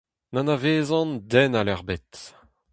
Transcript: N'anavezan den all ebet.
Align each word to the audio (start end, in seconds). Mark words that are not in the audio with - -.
N'anavezan 0.33 1.09
den 1.31 1.53
all 1.59 1.71
ebet. 1.75 2.11